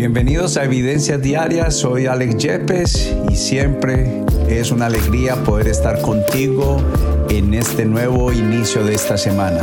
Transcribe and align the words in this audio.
Bienvenidos 0.00 0.56
a 0.56 0.64
Evidencias 0.64 1.20
Diarias, 1.20 1.76
soy 1.76 2.06
Alex 2.06 2.38
Yepes 2.38 3.14
y 3.28 3.36
siempre 3.36 4.24
es 4.48 4.70
una 4.70 4.86
alegría 4.86 5.36
poder 5.44 5.68
estar 5.68 6.00
contigo 6.00 6.78
en 7.28 7.52
este 7.52 7.84
nuevo 7.84 8.32
inicio 8.32 8.82
de 8.82 8.94
esta 8.94 9.18
semana. 9.18 9.60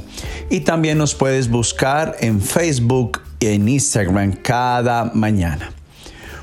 y 0.50 0.60
también 0.60 0.98
nos 0.98 1.16
puedes 1.16 1.50
buscar 1.50 2.14
en 2.20 2.40
Facebook 2.40 3.22
en 3.46 3.68
Instagram 3.68 4.32
cada 4.42 5.10
mañana. 5.14 5.72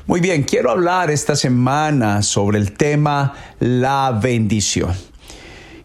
Muy 0.06 0.20
bien, 0.20 0.42
quiero 0.42 0.70
hablar 0.70 1.10
esta 1.10 1.36
semana 1.36 2.22
sobre 2.22 2.58
el 2.58 2.72
tema 2.72 3.34
la 3.60 4.18
bendición. 4.20 4.92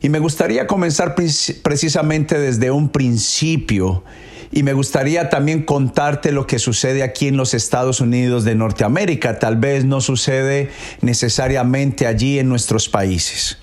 Y 0.02 0.10
me 0.10 0.20
gustaría 0.20 0.68
comenzar 0.68 1.16
precisamente 1.16 2.38
desde 2.40 2.72
un 2.72 2.90
principio 2.90 4.04
y 4.52 4.64
me 4.64 4.74
gustaría 4.74 5.30
también 5.30 5.64
contarte 5.64 6.32
lo 6.32 6.48
que 6.48 6.60
sucede 6.60 7.04
aquí 7.04 7.28
en 7.28 7.38
los 7.38 7.54
Estados 7.54 8.02
Unidos 8.02 8.44
de 8.44 8.56
Norteamérica. 8.56 9.40
Tal 9.40 9.58
vez 9.58 9.86
no 9.86 10.02
sucede 10.02 10.70
necesariamente 11.02 12.08
allí 12.08 12.40
en 12.40 12.50
nuestros 12.50 12.88
países. 12.88 13.58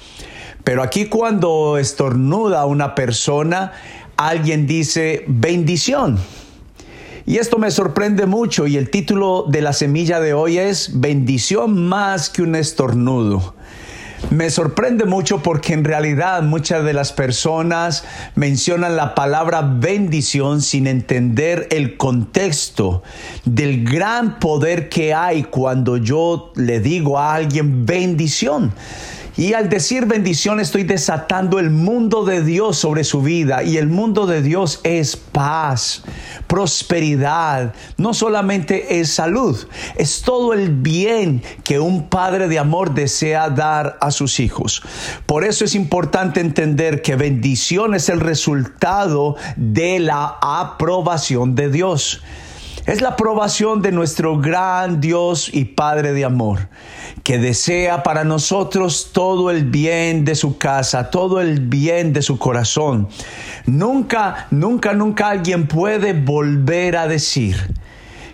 Pero 0.65 0.83
aquí 0.83 1.07
cuando 1.07 1.79
estornuda 1.79 2.67
una 2.67 2.95
persona, 2.95 3.73
alguien 4.17 4.67
dice 4.67 5.25
bendición. 5.27 6.19
Y 7.25 7.39
esto 7.39 7.59
me 7.59 7.71
sorprende 7.71 8.27
mucho 8.27 8.67
y 8.67 8.77
el 8.77 8.91
título 8.91 9.45
de 9.49 9.63
la 9.63 9.73
semilla 9.73 10.19
de 10.21 10.35
hoy 10.35 10.59
es 10.59 11.01
bendición 11.01 11.89
más 11.89 12.31
que 12.31 12.43
un 12.43 12.57
estornudo. 12.57 13.55
Me 14.31 14.51
sorprende 14.51 15.05
mucho 15.05 15.43
porque 15.43 15.73
en 15.73 15.85
realidad 15.85 16.43
muchas 16.43 16.85
de 16.85 16.93
las 16.93 17.13
personas 17.13 18.05
mencionan 18.35 18.97
la 18.97 19.15
palabra 19.15 19.63
bendición 19.63 20.63
sin 20.63 20.87
entender 20.87 21.69
el 21.71 21.97
contexto 21.97 23.03
del 23.45 23.85
gran 23.85 24.39
poder 24.39 24.89
que 24.89 25.13
hay 25.13 25.45
cuando 25.45 25.97
yo 25.97 26.53
le 26.57 26.81
digo 26.81 27.19
a 27.19 27.35
alguien 27.35 27.85
bendición. 27.85 28.73
Y 29.37 29.55
al 29.55 29.69
decir 29.71 30.05
bendición 30.05 30.61
estoy 30.61 30.83
desatando 30.83 31.59
el 31.59 31.71
mundo 31.71 32.25
de 32.25 32.43
Dios 32.43 32.77
sobre 32.77 33.03
su 33.03 33.23
vida. 33.23 33.63
Y 33.63 33.79
el 33.79 33.89
mundo 33.89 34.27
de 34.27 34.43
Dios 34.43 34.81
es 34.85 35.17
paz, 35.17 36.03
prosperidad. 36.47 37.75
No 37.97 38.13
solamente 38.13 39.01
es 39.01 39.11
salud, 39.11 39.59
es 39.97 40.23
todo 40.23 40.53
el 40.53 40.71
bien 40.71 41.43
que 41.65 41.81
un 41.81 42.09
padre 42.09 42.49
de 42.49 42.59
amor 42.59 42.93
desea 42.93 43.49
dar 43.49 43.97
a 44.01 44.11
sus 44.11 44.39
hijos. 44.39 44.83
Por 45.25 45.45
eso 45.45 45.65
es 45.65 45.75
importante 45.75 46.41
entender 46.41 47.01
que 47.01 47.17
bendición 47.17 47.95
es 47.95 48.11
el 48.11 48.21
resultado 48.21 49.37
de 49.57 49.99
la 49.99 50.39
aprobación 50.43 51.55
de 51.55 51.71
Dios. 51.71 52.23
Es 52.85 53.01
la 53.01 53.11
aprobación 53.11 53.81
de 53.81 53.93
nuestro 53.93 54.39
gran 54.41 55.01
Dios 55.01 55.49
y 55.53 55.67
Padre 55.67 56.13
de 56.13 56.25
amor, 56.25 56.69
que 57.23 57.39
desea 57.39 58.03
para 58.03 58.25
nosotros 58.25 59.11
todo 59.13 59.53
el 59.53 59.65
bien 59.65 60.25
de 60.25 60.35
su 60.35 60.59
casa, 60.59 61.09
todo 61.09 61.41
el 61.41 61.61
bien 61.61 62.13
de 62.13 62.23
su 62.23 62.39
corazón. 62.39 63.09
Nunca, 63.67 64.49
nunca, 64.51 64.95
nunca 64.95 65.29
alguien 65.29 65.69
puede 65.69 66.13
volver 66.13 66.97
a 66.97 67.07
decir 67.07 67.73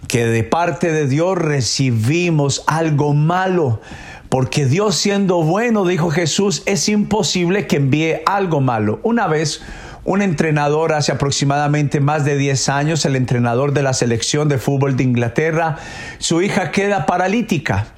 que 0.08 0.24
de 0.24 0.44
parte 0.44 0.92
de 0.92 1.06
Dios 1.06 1.36
recibimos 1.36 2.64
algo 2.66 3.12
malo. 3.12 3.82
Porque 4.30 4.64
Dios 4.64 4.96
siendo 4.96 5.42
bueno, 5.42 5.84
dijo 5.84 6.10
Jesús, 6.10 6.62
es 6.64 6.88
imposible 6.88 7.66
que 7.66 7.76
envíe 7.76 8.20
algo 8.24 8.60
malo. 8.60 9.00
Una 9.02 9.26
vez 9.26 9.62
un 10.08 10.22
entrenador 10.22 10.94
hace 10.94 11.12
aproximadamente 11.12 12.00
más 12.00 12.24
de 12.24 12.38
10 12.38 12.70
años, 12.70 13.04
el 13.04 13.14
entrenador 13.14 13.74
de 13.74 13.82
la 13.82 13.92
selección 13.92 14.48
de 14.48 14.56
fútbol 14.56 14.96
de 14.96 15.02
Inglaterra, 15.04 15.76
su 16.16 16.40
hija 16.40 16.70
queda 16.70 17.04
paralítica. 17.04 17.88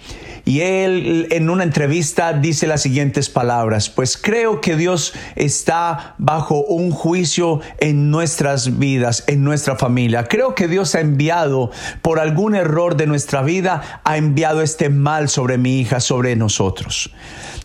Y 0.45 0.63
él 0.63 1.29
en 1.31 1.49
una 1.51 1.63
entrevista 1.63 2.33
dice 2.33 2.67
las 2.67 2.83
siguientes 2.83 3.29
palabras, 3.31 3.91
pues 3.91 4.17
creo 4.17 4.61
que 4.61 4.75
Dios 4.75 5.13
está 5.37 6.17
bajo 6.19 6.65
un 6.65 6.91
juicio 6.91 7.61
en 7.79 8.11
nuestras 8.11 8.81
vidas, 8.81 9.23
en 9.29 9.45
nuestra 9.45 9.77
familia. 9.77 10.25
Creo 10.25 10.57
que 10.57 10.67
Dios 10.67 10.97
ha 10.97 11.01
enviado, 11.01 11.71
por 12.03 12.19
algún 12.19 12.57
error 12.57 12.97
de 12.97 13.07
nuestra 13.07 13.43
vida, 13.43 14.01
ha 14.03 14.17
enviado 14.17 14.63
este 14.63 14.89
mal 14.89 15.29
sobre 15.29 15.59
mi 15.59 15.79
hija, 15.79 16.01
sobre 16.01 16.35
nosotros. 16.35 17.13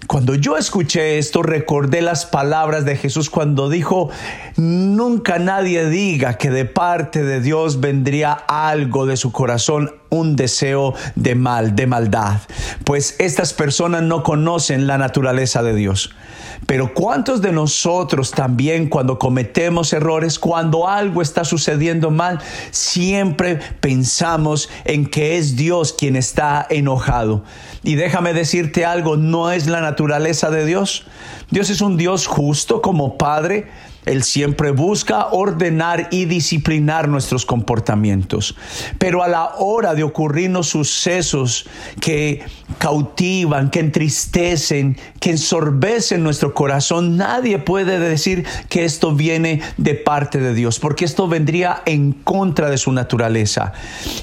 Cuando 0.08 0.36
yo 0.36 0.56
escuché 0.58 1.18
esto, 1.18 1.42
recordé 1.42 2.02
las 2.02 2.26
palabras 2.26 2.86
de 2.86 2.96
Jesús 2.96 3.30
cuando 3.30 3.70
dijo, 3.70 4.10
nunca 4.56 5.40
nadie 5.40 5.90
diga 5.90 6.38
que 6.38 6.52
de 6.52 6.66
parte 6.66 7.24
de 7.24 7.42
Dios 7.42 7.80
vendría 7.80 8.34
algo 8.34 9.06
de 9.08 9.18
su 9.18 9.32
corazón, 9.32 9.96
un 10.16 10.36
deseo 10.36 10.94
de 11.16 11.36
mal, 11.36 11.76
de 11.76 11.88
maldad, 11.88 12.40
pues 12.84 13.16
estas 13.20 13.53
personas 13.53 14.03
no 14.03 14.24
conocen 14.24 14.88
la 14.88 14.98
naturaleza 14.98 15.64
de 15.64 15.76
Dios. 15.76 16.12
Pero 16.68 16.94
¿cuántos 16.94 17.42
de 17.42 17.52
nosotros 17.52 18.31
también 18.31 18.88
cuando 18.90 19.20
cometemos 19.20 19.94
errores, 19.94 20.40
cuando 20.40 20.88
algo 20.88 21.22
está 21.22 21.44
sucediendo 21.44 22.12
mal, 22.12 22.40
siempre 22.72 23.59
pensamos 23.80 24.70
en 24.86 25.06
que 25.06 25.38
es 25.38 25.56
Dios 25.56 25.94
quien 25.94 26.16
está 26.16 26.66
enojado? 26.70 27.44
Y 27.84 27.96
déjame 27.96 28.34
decirte 28.34 28.86
algo, 28.86 29.18
no 29.18 29.52
es 29.52 29.68
la 29.68 29.82
naturaleza 29.82 30.50
de 30.50 30.66
Dios. 30.66 31.06
Dios 31.52 31.70
es 31.70 31.82
un 31.82 31.97
Dios 31.97 32.26
justo 32.26 32.82
como 32.82 33.18
Padre 33.18 33.68
él 34.06 34.24
siempre 34.24 34.72
busca 34.72 35.28
ordenar 35.32 36.08
y 36.12 36.26
disciplinar 36.26 37.08
nuestros 37.08 37.46
comportamientos. 37.46 38.56
Pero 38.98 39.24
a 39.24 39.28
la 39.28 39.56
hora 39.58 39.94
de 39.94 40.04
ocurrirnos 40.04 40.68
sucesos 40.68 41.68
que 42.00 42.44
cautivan, 42.78 43.70
que 43.70 43.80
entristecen, 43.80 44.98
que 45.20 45.32
ensorbecen 45.32 46.24
nuestro 46.24 46.54
corazón, 46.54 47.18
nadie 47.18 47.60
puede 47.60 48.00
decir 48.00 48.46
que 48.70 48.86
esto 48.86 49.14
viene 49.14 49.62
de 49.78 49.96
parte 49.96 50.40
de 50.40 50.54
Dios, 50.54 50.80
porque 50.80 51.06
esto 51.06 51.28
vendría 51.28 51.82
en 51.86 52.12
contra 52.12 52.70
de 52.70 52.78
su 52.78 52.92
naturaleza. 52.92 53.74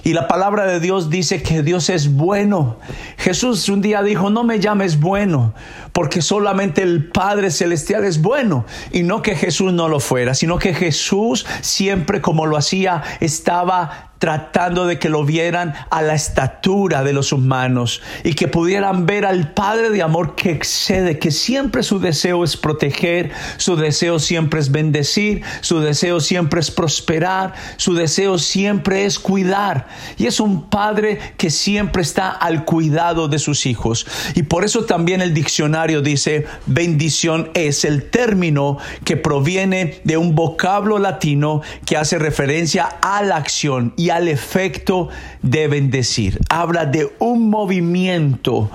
Y 0.05 0.13
la 0.13 0.29
palabra 0.29 0.67
de 0.67 0.81
Dios 0.81 1.11
dice 1.11 1.43
que 1.43 1.63
Dios 1.63 1.89
es 1.91 2.13
bueno. 2.13 2.79
Jesús 3.19 3.69
un 3.69 3.81
día 3.81 4.03
dijo, 4.03 4.31
no 4.31 4.45
me 4.45 4.61
llames 4.61 5.01
bueno, 5.01 5.55
porque 5.93 6.23
solamente 6.23 6.83
el 6.83 7.09
Padre 7.11 7.51
Celestial 7.51 8.05
es 8.05 8.21
bueno, 8.21 8.65
y 8.93 9.03
no 9.03 9.23
que 9.23 9.35
No 9.73 9.89
lo 9.89 10.01
fuera, 10.01 10.35
sino 10.35 10.59
que 10.59 10.75
Jesús 10.75 11.47
siempre 11.61 12.21
como 12.21 12.47
lo 12.47 12.57
hacía 12.57 13.03
estaba 13.21 14.12
tratando 14.23 14.87
de 14.87 15.01
que 15.01 15.09
lo 15.09 15.25
vieran 15.25 15.75
a 15.91 16.01
la 16.01 16.15
estatura 16.15 17.03
de 17.03 17.13
los 17.13 17.33
humanos 17.33 18.03
y 18.23 18.35
que 18.35 18.47
pudieran 18.47 19.05
ver 19.05 19.27
al 19.27 19.53
Padre 19.53 19.91
de 19.91 20.01
amor 20.01 20.37
que 20.37 20.53
excede, 20.53 21.19
que 21.19 21.33
siempre 21.33 21.83
su 21.83 21.99
deseo 21.99 22.45
es 22.45 22.57
proteger, 22.57 23.33
su 23.57 23.75
deseo 23.75 24.21
siempre 24.21 24.61
es 24.61 24.71
bendecir, 24.71 25.43
su 25.61 25.81
deseo 25.81 26.21
siempre 26.21 26.61
es 26.61 26.71
prosperar, 26.71 27.55
su 27.79 27.95
deseo 27.95 28.39
siempre 28.39 29.07
es 29.07 29.19
cuidar. 29.19 29.89
Y 30.17 30.27
es 30.27 30.39
un 30.39 30.71
Padre 30.71 31.19
que 31.37 31.51
siempre 31.51 32.03
está 32.03 32.31
al 32.31 32.65
cuidado 32.65 33.27
de 33.27 33.41
sus 33.41 33.67
hijos. 33.67 34.07
Y 34.37 34.45
por 34.45 34.65
eso 34.65 34.85
también 34.85 35.21
el 35.21 35.35
diccionario 35.35 36.01
dice, 36.01 36.47
bendición 36.67 37.51
es 37.55 37.85
el 37.85 38.09
término 38.09 38.79
que 39.05 39.17
proviene 39.17 40.01
de 40.05 40.17
un 40.17 40.37
vocablo 40.37 41.01
latino 41.01 41.63
que 41.85 41.97
hace 41.97 42.21
referencia 42.21 42.85
a 43.03 43.21
la 43.25 43.35
acción 43.35 43.95
y 43.97 44.12
al 44.13 44.29
efecto 44.29 45.09
de 45.43 45.69
bendecir. 45.69 46.39
Habla 46.49 46.87
de 46.87 47.13
un 47.19 47.51
movimiento, 47.51 48.71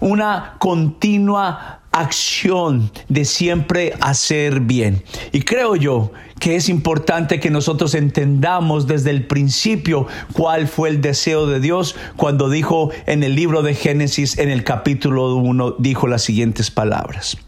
una 0.00 0.56
continua 0.58 1.80
acción 1.94 2.90
de 3.08 3.24
siempre 3.24 3.94
hacer 4.00 4.60
bien. 4.60 5.02
Y 5.32 5.42
creo 5.42 5.76
yo 5.76 6.10
que 6.40 6.56
es 6.56 6.68
importante 6.68 7.38
que 7.38 7.50
nosotros 7.50 7.94
entendamos 7.94 8.88
desde 8.88 9.10
el 9.10 9.26
principio 9.26 10.08
cuál 10.32 10.66
fue 10.66 10.88
el 10.88 11.00
deseo 11.00 11.46
de 11.46 11.60
Dios 11.60 11.94
cuando 12.16 12.50
dijo 12.50 12.90
en 13.06 13.22
el 13.22 13.36
libro 13.36 13.62
de 13.62 13.74
Génesis, 13.74 14.38
en 14.38 14.50
el 14.50 14.64
capítulo 14.64 15.36
1, 15.36 15.76
dijo 15.78 16.08
las 16.08 16.22
siguientes 16.22 16.70
palabras. 16.70 17.38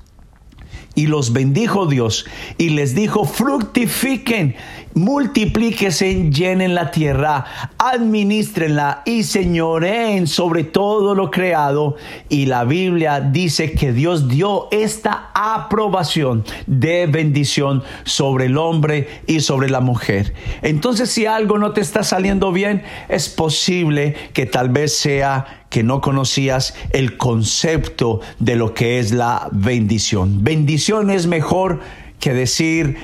Y 0.97 1.07
los 1.07 1.33
bendijo 1.33 1.87
Dios 1.87 2.27
y 2.59 2.71
les 2.71 2.95
dijo, 2.95 3.25
fructifiquen, 3.25 4.57
multiplíquese, 4.95 6.31
llenen 6.31 6.75
la 6.75 6.91
tierra, 6.91 7.45
administrenla 7.79 9.03
y 9.05 9.23
señoreen 9.23 10.27
sobre 10.27 10.65
todo 10.65 11.15
lo 11.15 11.31
creado. 11.31 11.97
Y 12.31 12.47
la 12.47 12.65
Biblia 12.65 13.21
dice 13.21 13.73
que 13.73 13.93
Dios 13.93 14.29
dio 14.29 14.69
esta 14.73 15.31
aprobación 15.35 16.45
de 16.67 17.07
bendición 17.07 17.85
sobre 18.05 18.47
el 18.47 18.57
hombre 18.57 19.21
y 19.27 19.41
sobre 19.41 19.69
la 19.69 19.81
mujer. 19.81 20.33
Entonces 20.63 21.11
si 21.11 21.27
algo 21.27 21.59
no 21.59 21.73
te 21.73 21.83
está 21.83 22.03
saliendo 22.03 22.53
bien, 22.53 22.83
es 23.11 23.29
posible 23.29 24.17
que 24.33 24.47
tal 24.47 24.71
vez 24.71 24.97
sea 24.97 25.66
que 25.71 25.83
no 25.83 26.01
conocías 26.01 26.75
el 26.91 27.17
concepto 27.17 28.21
de 28.39 28.57
lo 28.57 28.75
que 28.75 28.99
es 28.99 29.13
la 29.13 29.49
bendición. 29.53 30.45
Bendición 30.45 31.11
es 31.11 31.27
mejor 31.27 31.81
que 32.21 32.33
decir 32.33 32.97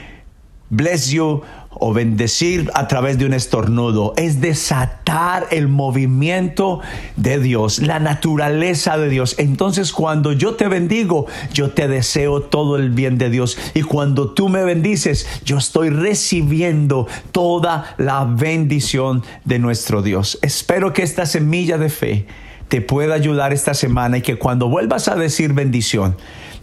bless 0.70 1.10
you 1.10 1.42
o 1.74 1.92
bendecir 1.92 2.70
a 2.74 2.86
través 2.86 3.18
de 3.18 3.26
un 3.26 3.32
estornudo, 3.32 4.14
es 4.16 4.40
desatar 4.40 5.46
el 5.50 5.68
movimiento 5.68 6.80
de 7.16 7.38
Dios, 7.38 7.80
la 7.80 7.98
naturaleza 7.98 8.98
de 8.98 9.08
Dios. 9.08 9.34
Entonces 9.38 9.92
cuando 9.92 10.32
yo 10.32 10.54
te 10.54 10.68
bendigo, 10.68 11.26
yo 11.52 11.70
te 11.70 11.88
deseo 11.88 12.42
todo 12.42 12.76
el 12.76 12.90
bien 12.90 13.18
de 13.18 13.30
Dios. 13.30 13.58
Y 13.74 13.82
cuando 13.82 14.30
tú 14.30 14.48
me 14.48 14.64
bendices, 14.64 15.26
yo 15.44 15.58
estoy 15.58 15.90
recibiendo 15.90 17.06
toda 17.32 17.94
la 17.98 18.24
bendición 18.24 19.22
de 19.44 19.58
nuestro 19.58 20.02
Dios. 20.02 20.38
Espero 20.42 20.92
que 20.92 21.02
esta 21.02 21.26
semilla 21.26 21.78
de 21.78 21.88
fe 21.88 22.26
te 22.72 22.80
pueda 22.80 23.12
ayudar 23.14 23.52
esta 23.52 23.74
semana 23.74 24.16
y 24.16 24.22
que 24.22 24.36
cuando 24.36 24.66
vuelvas 24.66 25.06
a 25.06 25.14
decir 25.14 25.52
bendición, 25.52 26.16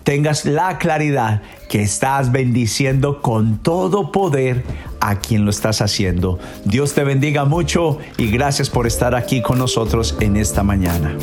tengas 0.04 0.44
la 0.44 0.80
claridad 0.80 1.44
que 1.70 1.84
estás 1.84 2.32
bendiciendo 2.32 3.22
con 3.22 3.60
todo 3.60 4.12
poder 4.12 4.64
a 5.02 5.20
quien 5.20 5.46
lo 5.46 5.52
estás 5.52 5.84
haciendo. 5.84 6.40
Dios 6.66 6.96
te 6.96 7.04
bendiga 7.04 7.46
mucho 7.46 8.00
y 8.18 8.32
gracias 8.32 8.72
por 8.72 8.88
estar 8.88 9.14
aquí 9.14 9.44
con 9.44 9.60
nosotros 9.60 10.18
en 10.20 10.36
esta 10.36 10.64
mañana. 10.64 11.16